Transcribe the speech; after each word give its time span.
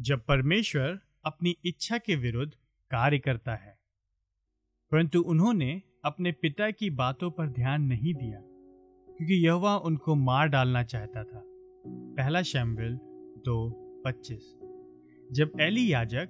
जब 0.00 0.20
परमेश्वर 0.20 0.98
अपनी 1.24 1.54
इच्छा 1.64 1.98
के 1.98 2.14
विरुद्ध 2.16 2.52
कार्य 2.90 3.18
करता 3.18 3.54
है, 3.54 3.78
परंतु 4.92 5.20
उन्होंने 5.20 5.82
अपने 6.04 6.32
पिता 6.32 6.70
की 6.70 6.90
बातों 6.90 7.30
पर 7.30 7.48
ध्यान 7.48 7.82
नहीं 7.82 8.14
दिया, 8.14 8.38
क्योंकि 8.38 9.34
यहोवा 9.46 9.76
उनको 9.76 10.14
मार 10.14 10.48
डालना 10.48 10.82
चाहता 10.82 11.24
था। 11.24 11.42
पहला 12.16 12.42
शैम्बिल 12.42 12.98
दो 13.44 13.70
पच्चीस। 14.06 14.56
जब 15.32 15.60
एली 15.60 15.92
याजक 15.92 16.28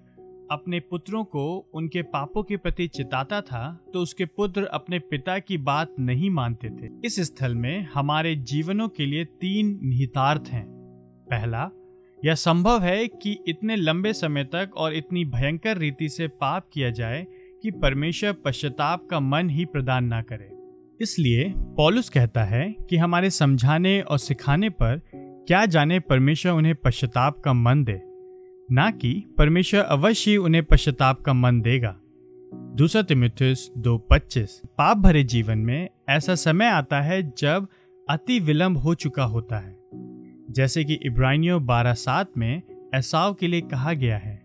अपने 0.53 0.81
पुत्रों 0.81 1.25
को 1.25 1.71
उनके 1.75 2.03
पापों 2.03 2.43
के 2.43 2.57
प्रति 2.57 2.89
चिताता 2.89 3.41
था 3.41 3.85
तो 3.93 4.01
उसके 4.01 4.25
पुत्र 4.27 4.65
अपने 4.65 4.99
पिता 4.99 5.39
की 5.39 5.59
बात 5.59 5.95
नहीं 5.99 6.31
मानते 6.31 6.71
थे। 6.71 6.91
इस 7.07 7.21
स्थल 7.21 7.55
में 7.55 7.89
हमारे 7.95 8.37
जीवनों 8.37 8.89
के 8.89 9.07
लिए 9.07 9.25
तीन 9.25 9.79
निहितार्थ 9.83 10.49
हैं। 10.49 10.67
पहला 11.31 11.71
यह 12.25 12.35
संभव 12.35 12.83
है 12.83 13.07
कि 13.09 13.39
इतने 13.49 13.77
लंबे 13.77 14.13
समय 14.13 14.45
तक 14.45 14.71
और 14.77 14.95
इतनी 14.95 15.25
भयंकर 15.25 15.79
रीति 15.79 16.09
से 16.09 16.29
पाप 16.29 16.69
किया 16.73 16.91
जाए 16.91 17.27
कि 17.63 17.71
परमेश्वर 17.71 18.33
पश्चाताप 18.33 19.07
का 19.11 19.21
मन 19.21 19.51
ही 19.51 19.65
प्रदान 19.65 20.05
ना 20.05 20.21
करे। 20.23 20.51
इसलिए 21.01 21.53
पॉलुस 21.77 22.09
कहता 22.09 22.45
है 22.45 22.75
कि 22.91 22.97
हमारे 22.97 23.31
समझाने 23.31 24.01
और 24.01 24.19
सिखाने 24.19 24.71
पर 24.71 25.01
क्या 25.15 25.65
जाने 25.67 26.01
परमेश्वर 26.01 26.53
उन्हें 26.53 26.75
पश्चाताप 26.75 27.41
का 27.41 27.53
मन 27.53 27.85
दे, 27.85 28.01
ना 28.69 28.91
कि 28.91 29.13
परमेश्वर 29.39 29.81
अवश्य 29.81 30.37
उन्हें 30.37 30.65
पश्चाताप 30.65 31.23
का 31.23 31.33
मन 31.33 31.61
देगा। 31.61 31.97
दूसरा 32.77 33.03
तिमिथुस 33.03 33.71
दो 33.79 33.99
पच्चीस, 34.11 34.61
पाप 34.79 34.97
भरे 34.97 35.25
जीवन 35.25 35.59
में 35.59 35.89
ऐसा 36.09 36.35
समय 36.35 36.67
आता 36.67 37.01
है 37.01 37.23
जब 37.39 37.67
अति 38.09 38.41
विलंब 38.41 38.79
हो 38.79 38.95
चुका 38.95 39.25
होता 39.25 39.59
है। 39.59 39.80
जैसे 40.51 40.85
कि 40.85 40.95
इब्रानियों 40.95 41.67
बारह 41.67 41.93
सात 41.93 42.31
में 42.39 42.63
ऐसाव 42.95 43.35
के 43.35 43.49
लिए 43.49 43.61
कहा 43.61 43.93
गया 43.93 44.17
है। 44.17 44.43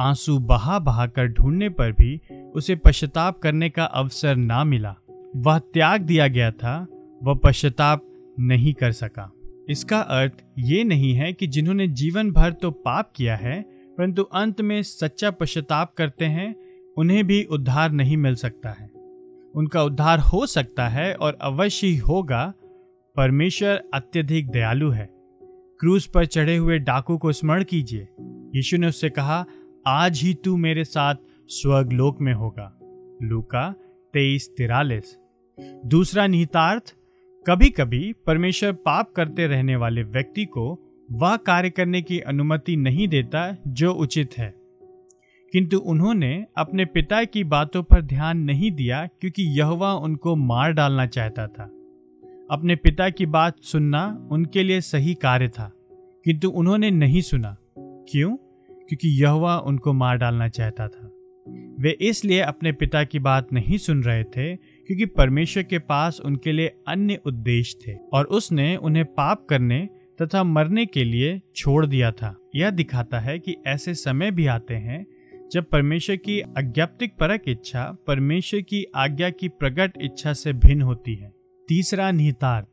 आँसू 0.00 0.38
बहा 0.38 0.78
बहा 0.78 1.06
कर 1.06 1.26
ढूँढने 1.26 1.68
पर 1.68 1.92
भी 1.92 2.20
उसे 2.54 2.76
पश्चाताप 2.76 3.38
करने 3.38 3.70
का 3.70 3.84
अवसर 3.84 4.36
ना 4.36 4.64
मिला। 4.64 4.96
वह 5.36 5.58
त्याग 5.58 6.00
दिया 6.00 6.28
गया 6.28 6.50
था, 6.50 6.86
वह 7.22 7.34
पश्चाताप 7.34 8.04
नहीं 8.40 8.74
कर 8.74 8.92
सका। 8.92 9.32
इसका 9.68 10.00
अर्थ 10.00 10.32
ये 10.58 10.84
नहीं 10.84 11.14
है 11.14 11.32
कि 11.32 11.46
जिन्होंने 11.46 11.88
जीवन 11.88 12.30
भर 12.30 12.52
तो 12.52 12.70
पाप 12.70 13.12
किया 13.16 13.36
है, 13.36 13.62
परंतु 13.98 14.22
अंत 14.22 14.60
में 14.60 14.82
सच्चा 14.82 15.30
पश्चाताप 15.30 15.94
करते 15.94 16.24
हैं, 16.24 16.56
उन्हें 16.98 17.26
भी 17.26 17.44
उद्धार 17.44 17.90
नहीं 17.90 18.16
मिल 18.16 18.34
सकता 18.34 18.70
है। 18.70 18.90
उनका 19.54 19.82
उद्धार 19.82 20.18
हो 20.18 20.46
सकता 20.46 20.88
है 20.88 21.14
और 21.14 21.38
अवश्य 21.40 21.86
ही 21.86 21.96
होगा। 21.96 22.52
परमेश्वर 23.16 23.82
अत्यधिक 23.94 24.50
दयालु 24.50 24.90
है। 24.90 25.17
क्रूज 25.80 26.06
पर 26.06 26.26
चढ़े 26.26 26.56
हुए 26.56 26.78
डाकू 26.78 27.18
को 27.18 27.32
स्मरण 27.32 27.64
कीजिए। 27.64 28.08
यीशु 28.56 28.76
ने 28.76 28.86
उससे 28.86 29.10
कहा, 29.10 29.46
आज 29.86 30.20
ही 30.22 30.34
तू 30.34 30.56
मेरे 30.56 30.84
साथ 30.84 31.14
स्वर्गलोक 31.48 32.20
में 32.20 32.34
होगा। 32.34 32.78
लूका 33.22 33.74
तेईस 34.12 34.50
तिरालीस। 34.56 35.18
दूसरा 35.86 36.26
निहितार्थ 36.26 36.94
कभी 37.46 37.70
कभी 37.70 38.12
परमेश्वर 38.26 38.72
पाप 38.72 39.12
करते 39.12 39.46
रहने 39.46 39.76
वाले 39.76 40.02
व्यक्ति 40.02 40.44
को 40.44 40.78
वह 41.12 41.36
कार्य 41.36 41.70
करने 41.70 42.02
की 42.02 42.20
अनुमति 42.20 42.76
नहीं 42.76 43.08
देता 43.08 43.56
जो 43.66 43.92
उचित 43.92 44.38
है। 44.38 44.54
किंतु 45.52 45.78
उन्होंने 45.78 46.46
अपने 46.56 46.84
पिता 46.84 47.24
की 47.24 47.44
बातों 47.44 47.82
पर 47.82 48.02
ध्यान 48.02 48.38
नहीं 48.38 48.70
दिया 48.70 49.06
क्योंकि 49.06 49.58
यहवा 49.58 49.94
उनको 49.94 50.36
मार 50.36 50.72
डालना 50.72 51.06
चाहता 51.06 51.46
था। 51.46 51.70
अपने 52.50 52.76
पिता 52.76 53.10
की 53.10 53.26
बात 53.26 53.60
सुनना 53.62 54.28
उनके 54.32 54.62
लिए 54.62 54.80
सही 54.80 55.14
कार्य 55.14 55.48
था, 55.48 55.72
किंतु 56.24 56.48
उन्होंने 56.48 56.90
नहीं 56.90 57.20
सुना। 57.20 57.56
क्यों? 57.78 58.36
क्योंकि 58.70 59.22
यहवा 59.22 59.58
उनको 59.58 59.92
मार 59.92 60.16
डालना 60.16 60.48
चाहता 60.48 60.88
था। 60.88 61.10
वे 61.80 61.90
इसलिए 62.00 62.40
अपने 62.40 62.72
पिता 62.72 63.04
की 63.04 63.18
बात 63.18 63.52
नहीं 63.52 63.78
सुन 63.78 64.02
रहे 64.02 64.24
थे, 64.24 64.56
क्योंकि 64.56 65.06
परमेश्वर 65.06 65.62
के 65.62 65.78
पास 65.78 66.20
उनके 66.24 66.52
लिए 66.52 66.72
अन्य 66.88 67.20
उद्देश्य 67.26 67.78
थे, 67.86 67.96
और 68.12 68.24
उसने 68.24 68.76
उन्हें 68.76 69.04
पाप 69.04 69.46
करने 69.50 69.88
तथा 70.22 70.44
मरने 70.44 70.86
के 70.86 71.04
लिए 71.04 71.40
छोड़ 71.56 71.86
दिया 71.86 72.12
था। 72.12 72.36
यह 72.56 72.70
दिखाता 72.70 73.20
है 73.20 73.38
कि 73.38 73.56
ऐसे 73.66 73.94
समय 73.94 74.30
भी 74.30 74.46
आते 74.46 74.74
हैं, 74.74 75.06
जब 75.52 75.64
परमेश्वर 75.64 76.16
की 76.16 76.40
अज्ञाप्तिक 76.40 77.12
परक 77.12 77.42
इच्छा 77.48 77.96
परमेश्वर 78.06 78.60
की 78.60 78.84
आज्ञा 78.94 79.30
की 79.30 79.48
प्रकट 79.48 79.92
इच्छा 80.02 80.32
से 80.32 80.52
भिन्न 80.52 80.82
होती 80.82 81.14
है। 81.14 81.37
तीसरा 81.68 82.10
निहितार्थ। 82.10 82.66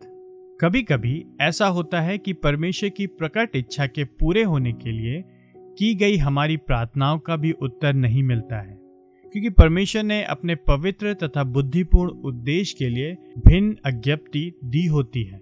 कभी 0.61 0.83
कभी 0.83 1.25
ऐसा 1.41 1.67
होता 1.67 2.01
है 2.01 2.17
कि 2.17 2.33
परमेश्वर 2.33 2.89
की 2.89 3.07
प्रकट 3.07 3.49
इच्छा 3.55 3.87
के 3.87 4.03
पूरे 4.03 4.43
होने 4.43 4.73
के 4.73 4.91
लिए 4.91 5.23
की 5.57 5.95
गई 5.95 6.17
हमारी 6.17 6.57
प्रार्थनाओं 6.57 7.19
का 7.19 7.35
भी 7.35 7.51
उत्तर 7.51 7.93
नहीं 7.93 8.23
मिलता 8.23 8.61
है। 8.61 8.79
क्योंकि 9.31 9.49
परमेश्वर 9.49 10.03
ने 10.03 10.23
अपने 10.23 10.55
पवित्र 10.55 11.13
तथा 11.13 11.43
बुद्धिपूर्ण 11.43 12.09
उद्देश्य 12.11 12.75
के 12.79 12.89
लिए 12.89 13.17
भिन्न 13.47 13.75
अज्ञप्ति 13.85 14.53
दी 14.63 14.85
होती 14.85 15.23
है। 15.23 15.41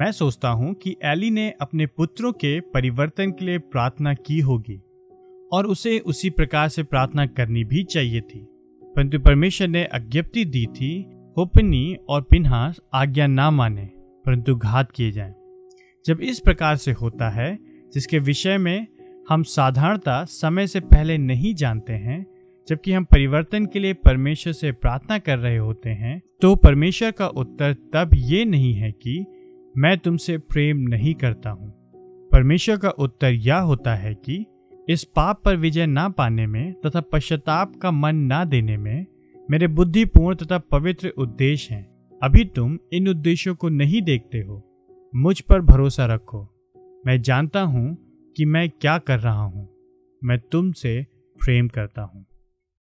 मैं 0.00 0.12
सोचता 0.12 0.48
हूँ 0.48 0.74
कि 0.74 0.96
एली 1.04 1.30
ने 1.30 1.54
अपने 1.60 1.86
पुत्रों 1.86 2.32
के 2.32 2.60
परिवर्तन 2.60 3.30
के 3.30 3.44
लिए 3.44 3.58
प्रार्थना 3.58 4.14
की 4.14 4.40
होगी 4.40 4.80
और 5.52 5.66
उसे 5.66 5.98
उसी 5.98 6.30
प्रकार 6.30 6.68
से 6.68 6.82
प्रार्थना 6.82 7.26
करनी 7.26 7.64
भी 7.64 7.84
चाहिए 7.84 8.20
थी। 8.20 8.46
परंतु 8.82 9.18
परमेश्वर 9.18 9.68
ने 9.68 9.84
अज्ञप्ति 9.84 10.44
दी 10.44 10.66
थी 10.66 11.19
होपनी 11.40 11.96
और 12.08 12.22
पिन्हास 12.22 12.80
आज्ञा 12.94 13.26
ना 13.26 13.50
माने, 13.50 13.84
परंतु 14.26 14.54
घात 14.54 14.90
किए 14.90 15.12
जाएँ। 15.12 15.34
जब 16.06 16.20
इस 16.20 16.40
प्रकार 16.40 16.76
से 16.76 16.92
होता 16.92 17.28
है, 17.28 17.58
जिसके 17.94 18.18
विषय 18.18 18.58
में 18.58 18.86
हम 19.28 19.42
साधारणता 19.42 20.24
समय 20.24 20.66
से 20.66 20.80
पहले 20.80 21.18
नहीं 21.18 21.54
जानते 21.54 21.92
हैं, 21.92 22.26
जबकि 22.68 22.92
हम 22.92 23.04
परिवर्तन 23.04 23.66
के 23.66 23.78
लिए 23.78 23.92
परमेश्वर 23.94 24.52
से 24.52 24.72
प्रार्थना 24.72 25.18
कर 25.18 25.38
रहे 25.38 25.56
होते 25.56 25.90
हैं 25.90 26.22
तो 26.40 26.56
परमेश्वर 26.56 27.10
का 27.10 27.26
उत्तर 27.26 27.72
तब 27.72 28.10
ये 28.14 28.44
नहीं 28.44 28.74
है 28.74 28.92
कि 28.92 29.26
मैं 29.76 29.98
तुमसे 29.98 30.38
प्रेम 30.38 30.76
नहीं 30.76 31.14
करता 31.14 31.50
हूँ 31.50 31.70
परमेश्वर 32.32 32.76
का 32.76 32.90
उत्तर 32.90 33.32
यह 33.32 33.58
होता 33.58 33.94
है 33.94 34.14
कि 34.14 34.46
इस 34.88 35.04
पाप 35.04 35.42
पर 35.44 35.56
विजय 35.56 35.86
ना 35.86 36.08
पाने 36.08 36.46
में 36.46 36.72
तथा 36.72 37.00
पश्चाताप 37.00 37.76
का 37.76 37.90
मन 37.90 38.16
ना 38.16 38.44
देने 38.44 38.76
में 38.76 39.06
मेरे 39.50 39.66
बुद्धिपूर्ण 39.66 40.36
तथा 40.36 40.58
पवित्र 40.58 41.08
उद्देश्य 41.08 41.74
हैं। 41.74 42.10
अभी 42.22 42.44
तुम 42.44 42.78
इन 42.92 43.08
उद्देश्यों 43.08 43.54
को 43.54 43.68
नहीं 43.68 44.02
देखते 44.02 44.38
हो। 44.38 44.62
मुझ 45.16 45.40
पर 45.40 45.60
भरोसा 45.60 46.06
रखो। 46.06 46.48
मैं 47.06 47.22
जानता 47.22 47.60
हूँ 47.60 47.98
कि 48.36 48.44
मैं 48.44 48.70
क्या 48.70 48.98
कर 48.98 49.18
रहा 49.18 49.42
हूँ। 49.42 49.68
मैं 50.24 50.38
तुमसे 50.38 51.06
प्रेम 51.44 51.68
करता 51.68 52.02
हूँ। 52.02 52.26